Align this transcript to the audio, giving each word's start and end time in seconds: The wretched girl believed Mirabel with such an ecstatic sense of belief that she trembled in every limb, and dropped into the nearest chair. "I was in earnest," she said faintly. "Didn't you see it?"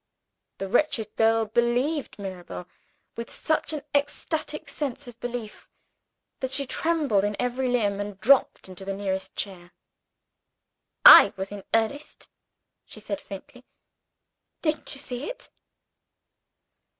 The 0.57 0.67
wretched 0.67 1.15
girl 1.15 1.45
believed 1.45 2.17
Mirabel 2.17 2.67
with 3.15 3.29
such 3.31 3.71
an 3.71 3.83
ecstatic 3.93 4.67
sense 4.67 5.07
of 5.07 5.19
belief 5.19 5.69
that 6.39 6.49
she 6.49 6.65
trembled 6.65 7.23
in 7.23 7.35
every 7.39 7.67
limb, 7.69 7.99
and 7.99 8.19
dropped 8.19 8.67
into 8.67 8.83
the 8.83 8.95
nearest 8.95 9.35
chair. 9.35 9.73
"I 11.05 11.33
was 11.37 11.51
in 11.51 11.63
earnest," 11.75 12.29
she 12.87 12.99
said 12.99 13.21
faintly. 13.21 13.63
"Didn't 14.63 14.95
you 14.95 14.99
see 14.99 15.29
it?" 15.29 15.51